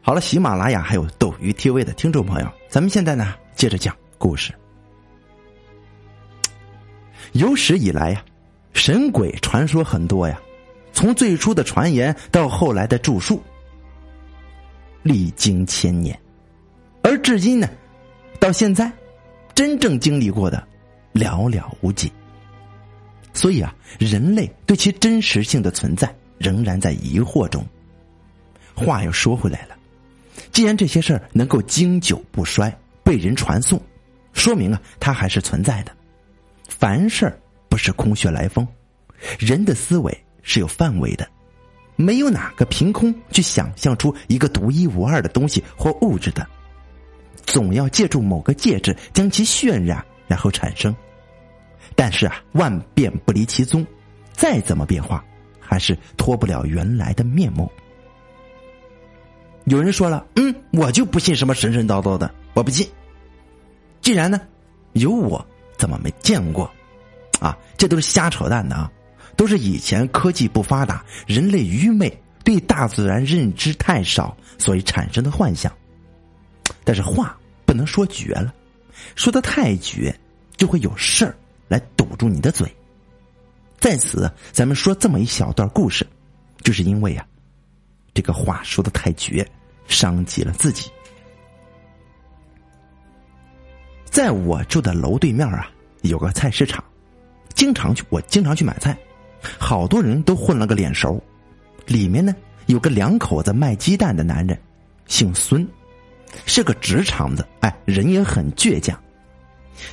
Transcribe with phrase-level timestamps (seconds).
[0.00, 4.52] 好了，喜马拉雅还有斗鱼 TV 的听众朋友，咱们现在呢接着讲故事。
[7.32, 8.24] 有史以来呀，
[8.72, 10.40] 神鬼传说很多呀，
[10.92, 13.42] 从最初的传言到后来的著述，
[15.02, 16.18] 历经千年，
[17.02, 17.68] 而至今呢，
[18.38, 18.90] 到现在，
[19.54, 20.66] 真正经历过的
[21.12, 22.10] 寥寥无几。
[23.34, 27.66] 所以啊，人类对其真实性的存在仍然在疑惑中。
[28.76, 29.74] 话又说回来了。
[30.52, 33.80] 既然这些事儿能够经久不衰，被人传颂，
[34.32, 35.90] 说明啊，它还是存在的。
[36.68, 37.32] 凡事
[37.68, 38.66] 不是空穴来风，
[39.38, 41.26] 人的思维是有范围的，
[41.96, 46.46] 没有哪个凭空去想象出一个独一无二的东西或物质的，
[47.44, 50.94] 总要借助某个介质将其渲染，然后产生。
[51.94, 53.86] 但是啊，万变不离其宗，
[54.32, 55.24] 再怎么变化，
[55.60, 57.70] 还是脱不了原来的面目。
[59.66, 62.88] 有人说了，嗯，我就不信什么神神叨叨的，我不信。
[64.00, 64.40] 既然呢，
[64.92, 65.44] 有我
[65.76, 66.70] 怎么没见过？
[67.40, 68.90] 啊，这都是瞎扯淡的啊！
[69.36, 75.70] 都是以前科技不发达，人类愚昧，对大自然认知太少，所以产生的幻想。
[76.84, 78.54] 但是话不能说绝了，
[79.16, 80.16] 说的太绝，
[80.56, 82.72] 就会有事儿来堵住你的嘴。
[83.80, 86.06] 在此，咱们说这么一小段故事，
[86.62, 87.26] 就是因为啊。
[88.16, 89.46] 这个话说的太绝，
[89.88, 90.90] 伤及了自己。
[94.06, 95.68] 在我住的楼对面啊，
[96.00, 96.82] 有个菜市场，
[97.52, 98.96] 经常去，我经常去买菜，
[99.58, 101.22] 好多人都混了个脸熟。
[101.84, 104.58] 里面呢有个两口子卖鸡蛋的男人，
[105.06, 105.68] 姓孙，
[106.46, 108.98] 是个直肠子，哎，人也很倔强。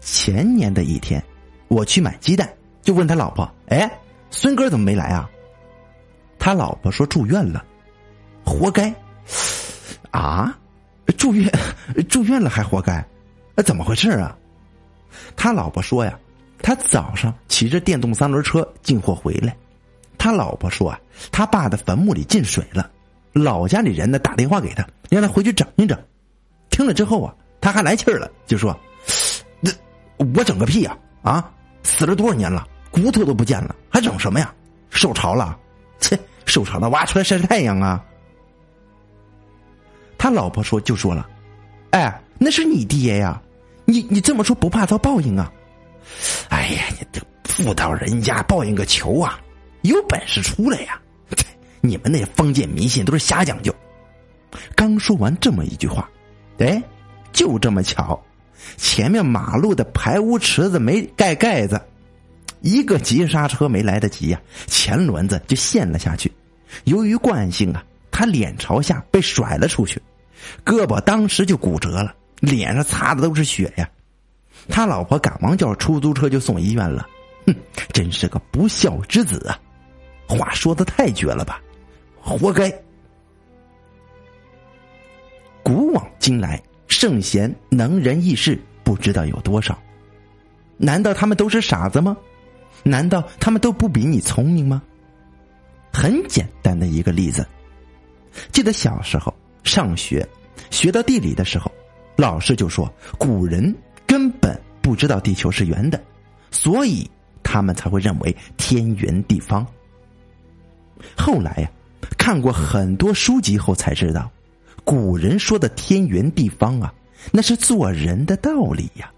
[0.00, 1.22] 前年的一天，
[1.68, 2.50] 我去买鸡蛋，
[2.80, 4.00] 就问他老婆：“哎，
[4.30, 5.28] 孙哥怎么没来啊？”
[6.40, 7.62] 他老婆说住院了。
[8.46, 8.94] 活该，
[10.12, 10.56] 啊！
[11.18, 11.52] 住院
[12.08, 13.04] 住院了还活该？
[13.64, 14.34] 怎么回事啊？
[15.36, 16.18] 他老婆说呀，
[16.62, 19.54] 他早上骑着电动三轮车进货回来，
[20.16, 20.98] 他老婆说啊，
[21.32, 22.88] 他爸的坟墓里进水了，
[23.32, 25.98] 老家里人呢打电话给他，让他回去整一整。
[26.70, 28.78] 听了之后啊，他还来气儿了，就说
[29.60, 29.70] ：“那
[30.36, 30.96] 我整个屁呀！
[31.22, 31.50] 啊，
[31.82, 34.54] 死了多少年了，骨头都不见了，还整什么呀？
[34.90, 35.58] 受潮了？
[35.98, 38.04] 切，受潮了挖出来晒晒太阳啊！”
[40.18, 41.28] 他老婆说：“就说了，
[41.90, 43.40] 哎，那是你爹呀，
[43.84, 45.52] 你你这么说不怕遭报应啊？
[46.48, 49.40] 哎呀，你这妇道人家报应个球啊！
[49.82, 51.00] 有本事出来呀！
[51.80, 53.74] 你们那封建迷信都是瞎讲究。”
[54.74, 56.08] 刚说完这么一句话，
[56.58, 56.82] 哎，
[57.32, 58.20] 就这么巧，
[58.76, 61.80] 前面马路的排污池子没盖盖子，
[62.62, 66.32] 一个急刹车没来得及呀，前轮子就陷了下去。
[66.84, 67.84] 由于惯性啊。
[68.16, 70.00] 他脸朝下被甩了出去，
[70.64, 73.86] 胳膊当时就骨折了，脸上擦的都是血呀。
[74.70, 77.06] 他老婆赶忙叫出租车就送医院了。
[77.46, 77.54] 哼，
[77.92, 79.60] 真是个不孝之子啊！
[80.26, 81.60] 话说的太绝了吧，
[82.18, 82.74] 活该。
[85.62, 89.78] 古往今来，圣贤能人异士不知道有多少，
[90.78, 92.16] 难道他们都是傻子吗？
[92.82, 94.82] 难道他们都不比你聪明吗？
[95.92, 97.46] 很简单的一个例子。
[98.52, 99.32] 记得小时候
[99.64, 100.26] 上学，
[100.70, 101.70] 学到地理的时候，
[102.16, 103.74] 老师就说古人
[104.06, 106.00] 根本不知道地球是圆的，
[106.50, 107.08] 所以
[107.42, 109.66] 他们才会认为天圆地方。
[111.16, 111.70] 后来呀，
[112.16, 114.30] 看过很多书籍后才知道，
[114.84, 116.92] 古人说的天圆地方啊，
[117.32, 119.10] 那是做人的道理呀。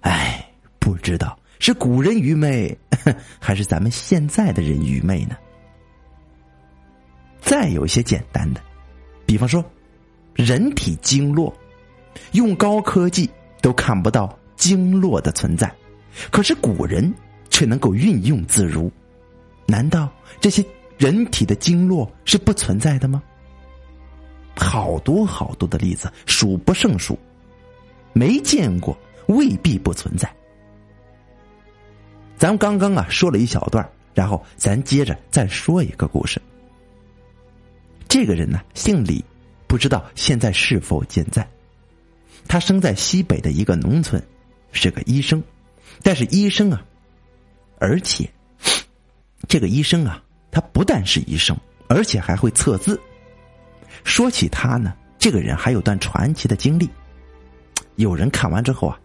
[0.00, 2.76] 哎，不知道是古人愚昧，
[3.40, 5.36] 还是咱们现在的人愚昧呢？
[7.48, 8.60] 再有一些简单的，
[9.24, 9.64] 比方说，
[10.34, 11.50] 人体经络，
[12.32, 13.30] 用高科技
[13.62, 15.74] 都看不到经络的存在，
[16.30, 17.10] 可是古人
[17.48, 18.92] 却能够运用自如。
[19.64, 20.62] 难道这些
[20.98, 23.22] 人体的经络是不存在的吗？
[24.54, 27.18] 好多好多的例子数不胜数，
[28.12, 28.94] 没见过
[29.28, 30.30] 未必不存在。
[32.36, 36.38] 咱们刚刚啊说了一小段，然后咱接着再说一个故事。
[38.08, 39.22] 这个人呢，姓李，
[39.66, 41.46] 不知道现在是否健在。
[42.48, 44.20] 他生在西北的一个农村，
[44.72, 45.42] 是个医生。
[46.02, 46.82] 但是医生啊，
[47.78, 48.28] 而且
[49.46, 51.54] 这个医生啊，他不但是医生，
[51.86, 52.98] 而且还会测字。
[54.04, 56.88] 说起他呢，这个人还有段传奇的经历。
[57.96, 58.98] 有人看完之后啊，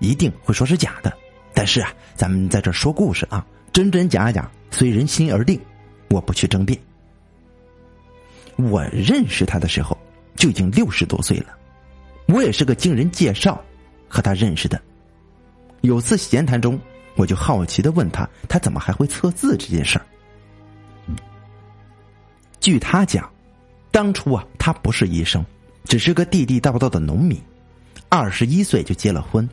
[0.00, 1.16] 一定会说是假的。
[1.52, 5.60] 但是啊，咱们在这说故事啊，真真假假，随人心而定，
[6.08, 6.76] 我不去争辩。
[8.56, 9.96] 我认识他的时候
[10.36, 11.56] 就已经六十多岁了，
[12.26, 13.62] 我也是个经人介绍
[14.08, 14.80] 和他认识的。
[15.80, 16.78] 有次闲谈中，
[17.16, 20.06] 我就好奇的问他，他怎么还会测字这件事儿。
[22.60, 23.30] 据他讲，
[23.90, 25.44] 当初啊，他不是医生，
[25.84, 27.38] 只是个地地道道的农民，
[28.08, 29.46] 二十一岁就结了婚，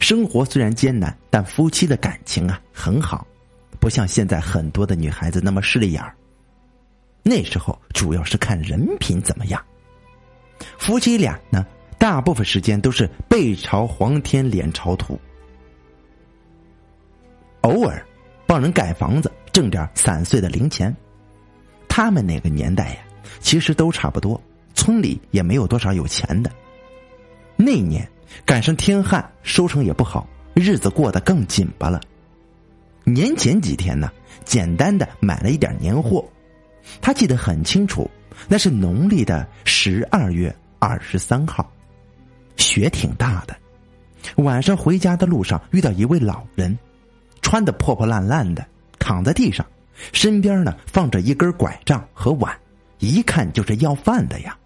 [0.00, 3.26] 生活虽然艰难，但夫妻的感情啊很好，
[3.78, 6.14] 不像现在很多的女孩子那么势利眼儿。
[7.22, 9.62] 那时候主要是看人品怎么样。
[10.78, 11.64] 夫妻俩呢，
[11.98, 15.18] 大部分时间都是背朝黄天脸朝土，
[17.62, 18.04] 偶尔
[18.46, 20.94] 帮人盖房子挣点散碎的零钱。
[21.88, 23.00] 他们那个年代呀，
[23.40, 24.40] 其实都差不多，
[24.74, 26.50] 村里也没有多少有钱的。
[27.56, 28.08] 那年
[28.44, 32.00] 赶上天旱，收成也不好，日子过得更紧巴了。
[33.04, 34.10] 年前几天呢，
[34.44, 36.24] 简单的买了一点年货。
[37.00, 38.10] 他记得很清楚，
[38.48, 41.70] 那是农历的十二月二十三号，
[42.56, 43.56] 雪挺大的。
[44.36, 46.76] 晚上回家的路上遇到一位老人，
[47.40, 48.64] 穿的破破烂烂的，
[48.98, 49.66] 躺在地上，
[50.12, 52.56] 身边呢放着一根拐杖和碗，
[52.98, 54.56] 一看就是要饭的呀。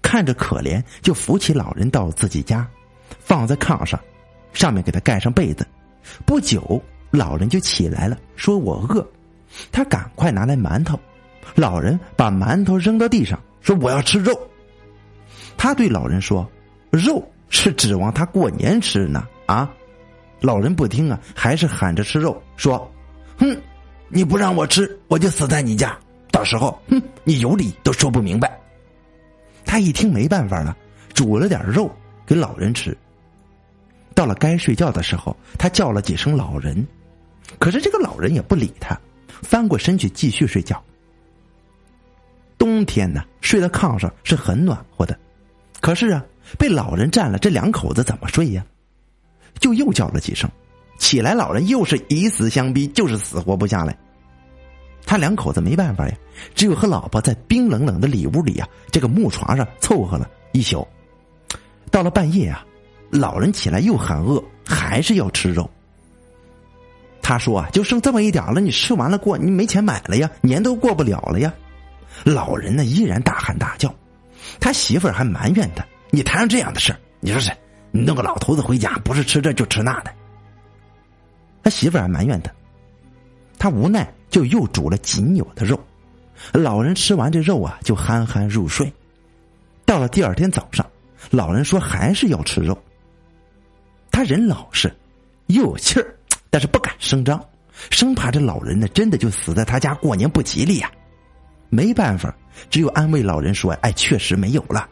[0.00, 2.66] 看着可怜，就扶起老人到自己家，
[3.18, 4.00] 放在炕上，
[4.52, 5.66] 上面给他盖上被子。
[6.24, 9.06] 不久，老人就起来了，说我饿。
[9.72, 10.98] 他赶快拿来馒头。
[11.54, 14.38] 老人把馒头扔到地上，说：“我要吃肉。”
[15.56, 16.48] 他对老人说
[16.90, 19.70] ：“肉是指望他过年吃呢啊！”
[20.40, 22.88] 老人不听啊，还是喊着吃肉，说
[23.38, 23.56] ：“哼，
[24.08, 25.98] 你不让我吃，我就死在你家。
[26.30, 28.56] 到时候，哼，你有理都说不明白。”
[29.66, 30.76] 他一听没办法了，
[31.12, 31.90] 煮了点肉
[32.24, 32.96] 给老人吃。
[34.14, 36.86] 到了该睡觉的时候，他叫了几声老人，
[37.58, 38.98] 可是这个老人也不理他，
[39.42, 40.80] 翻过身去继续睡觉。
[42.78, 45.18] 冬天呢，睡在炕上是很暖和的，
[45.80, 46.24] 可是啊，
[46.56, 48.64] 被老人占了，这两口子怎么睡呀？
[49.58, 50.48] 就又叫了几声，
[50.96, 53.98] 起来，老人又是以死相逼，就是死活不下来。
[55.04, 56.14] 他两口子没办法呀，
[56.54, 60.86] 只有和老婆在冰冷冷的里屋里啊，这个木床上凑合了一宿。
[61.90, 62.64] 到了半夜啊，
[63.10, 65.68] 老人起来又喊饿，还是要吃肉。
[67.20, 71.52] 他说啊，就剩这么一点了，你吃完了过，你没钱买了呀，年都过不了了呀。
[72.24, 73.94] 老人呢依然大喊大叫，
[74.60, 77.50] 他媳妇儿还埋怨他：“你摊上这样的事你说是？
[77.90, 80.12] 你弄个老头子回家，不是吃这就吃那的。”
[81.62, 82.50] 他媳妇儿还埋怨他，
[83.58, 85.78] 他无奈就又煮了仅有的肉。
[86.52, 88.92] 老人吃完这肉啊，就酣酣入睡。
[89.84, 90.86] 到了第二天早上，
[91.30, 92.76] 老人说还是要吃肉。
[94.10, 94.94] 他人老实，
[95.46, 96.14] 又有气儿，
[96.50, 97.42] 但是不敢声张，
[97.90, 100.90] 生怕这老人呢真的就死在他家过年不吉利呀。
[101.70, 102.34] 没办法，
[102.70, 104.88] 只有安慰老人说：“哎，确实没有了。”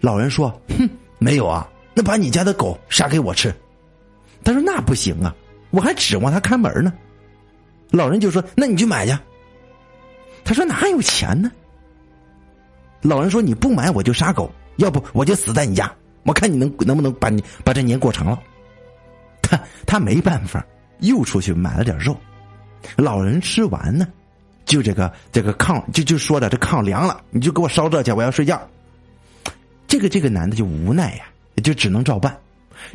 [0.00, 0.88] 老人说：“哼，
[1.18, 3.54] 没有啊，那把你家的狗杀给我吃。”
[4.42, 5.34] 他说：“那不行啊，
[5.70, 6.92] 我还指望他看门呢。”
[7.90, 9.16] 老人就说：“那你去买去。”
[10.44, 11.50] 他说：“哪有钱呢？”
[13.02, 15.92] 老人说：“你不买我就杀狗，要不我就死在你家，
[16.22, 18.40] 我看你能能不能把你把这年过成了。”
[19.42, 20.64] 他他没办法，
[21.00, 22.16] 又出去买了点肉。
[22.96, 24.06] 老人吃完呢。
[24.70, 28.68] 就这个这个炕就就说的这炕凉了，你就给我烧这去，我要睡觉。
[29.88, 31.24] 这个这个男的就无奈呀，
[31.64, 32.38] 就只能照办。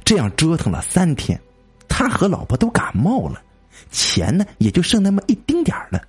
[0.06, 1.38] 这样折腾了三天，
[1.90, 3.42] 他和老婆都感冒了，
[3.92, 6.02] 钱呢也就剩那么一丁点儿了。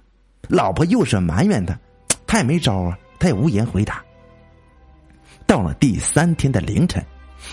[0.46, 1.76] 老婆又是埋怨他，
[2.28, 4.00] 他也没招啊，他也无言回答。
[5.48, 7.04] 到了第三天的凌晨，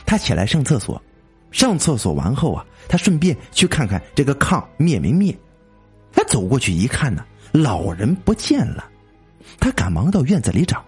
[0.06, 1.02] 他起来上厕所，
[1.50, 5.36] 上厕所完后啊，他顺便去看看这个炕灭没灭。
[6.12, 7.26] 他走过去一看呢。
[7.54, 8.84] 老人不见了，
[9.60, 10.84] 他赶忙到院子里找，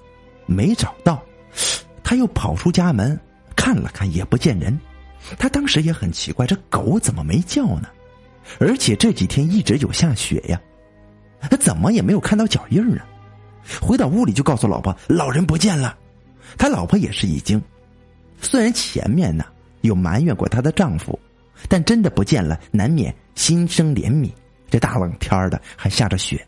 [0.48, 1.24] 没找到，
[2.04, 3.18] 他又跑出家门
[3.56, 4.78] 看了看，也不见人。
[5.38, 7.88] 他当时也很奇怪，这狗怎么没叫呢？
[8.60, 10.60] 而且这几天一直有下雪呀，
[11.40, 13.02] 他怎么也没有看到脚印呢？
[13.80, 15.96] 回到屋里就告诉老婆，老人不见了。
[16.58, 17.62] 他老婆也是一惊，
[18.42, 19.46] 虽然前面呢
[19.82, 21.20] 有埋怨过她的丈夫，
[21.70, 24.32] 但真的不见了，难免心生怜悯。
[24.70, 26.44] 这大冷天的还下着雪。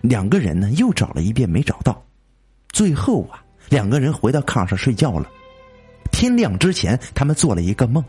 [0.00, 2.02] 两个人呢，又找了一遍没找到，
[2.70, 5.30] 最后啊，两个人回到炕上睡觉了。
[6.10, 8.02] 天亮之前，他们做了一个梦，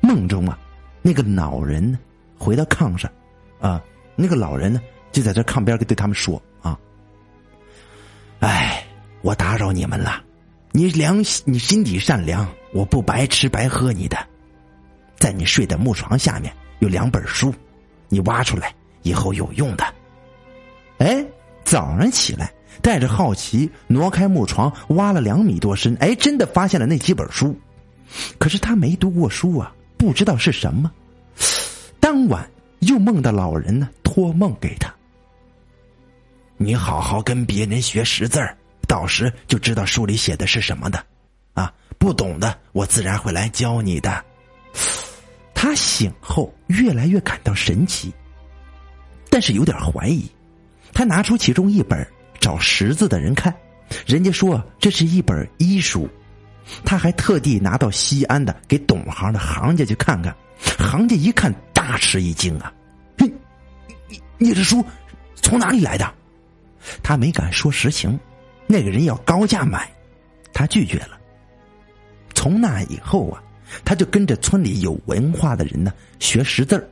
[0.00, 0.58] 梦中啊，
[1.02, 1.98] 那个老人呢
[2.36, 3.10] 回到炕上，
[3.58, 3.82] 啊，
[4.16, 4.80] 那个老人呢
[5.12, 6.78] 就在这炕边对他们说：“啊，
[8.40, 8.84] 哎，
[9.22, 10.22] 我打扰你们了，
[10.72, 14.18] 你良你心底善良，我不白吃白喝你的，
[15.16, 17.54] 在你睡的木床下面有两本书，
[18.08, 19.84] 你挖出来以后有用的。”
[20.98, 21.24] 哎，
[21.64, 27.58] 早上起来，带着好奇挪开木床，挖了两米多深，哎，真的发现了那几本书。
[28.38, 30.90] 可是他没读过书啊，不知道是什么。
[31.98, 32.48] 当晚
[32.80, 34.92] 又梦到老人呢，托梦给他
[36.56, 41.04] ：“你好好跟别人学识字儿，到时就知道书里写的是什么的。
[41.54, 44.24] 啊，不懂的我自然会来教你的。”
[45.54, 48.12] 他醒后越来越感到神奇，
[49.30, 50.30] 但是有点怀疑。
[50.94, 52.06] 他拿出其中一本
[52.40, 53.52] 找识字的人看，
[54.06, 56.08] 人家说这是一本医书。
[56.82, 60.34] 他还特地拿到西安的给懂行的行家去看看，
[60.78, 62.72] 行家一看大吃一惊啊！
[63.18, 63.30] 你
[64.08, 64.82] 你你这书
[65.34, 66.14] 从哪里来的？
[67.02, 68.18] 他没敢说实情，
[68.66, 69.90] 那个人要高价买，
[70.54, 71.18] 他拒绝了。
[72.34, 73.42] 从那以后啊，
[73.84, 76.88] 他就跟着村里有文化的人呢学识字儿。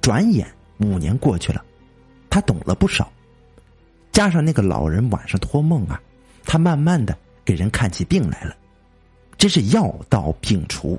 [0.00, 0.46] 转眼
[0.78, 1.62] 五年过去了，
[2.32, 3.12] 他懂了不少，
[4.10, 6.00] 加上那个老人晚上托梦啊，
[6.46, 7.14] 他慢慢的。
[7.44, 8.56] 给人看起病来了，
[9.36, 10.96] 真是药到病除。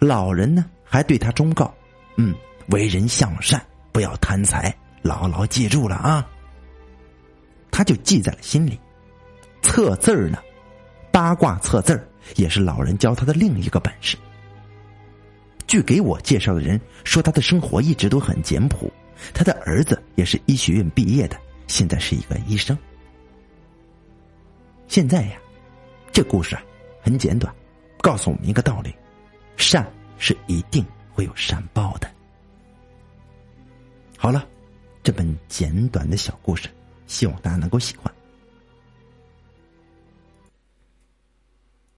[0.00, 1.72] 老人呢还对他忠告
[2.18, 2.34] ：“嗯，
[2.70, 6.28] 为人向善，不要贪财，牢牢记住了啊。”
[7.70, 8.78] 他就记在了心里。
[9.62, 10.38] 测字儿呢，
[11.12, 14.16] 八卦测字儿也是老人教他的另一个本事。
[15.68, 18.92] 据给我介绍的人说，他的生活一直都很简朴。
[19.32, 22.76] 他的儿子也是医学院毕业的，现在是一个医生。
[24.88, 25.38] 现在呀，
[26.12, 26.62] 这故事啊
[27.02, 27.54] 很简短，
[27.98, 28.94] 告诉我们一个道理：
[29.56, 29.86] 善
[30.18, 32.10] 是一定会有善报的。
[34.16, 34.46] 好了，
[35.02, 36.68] 这本简短的小故事，
[37.06, 38.12] 希望大家能够喜欢。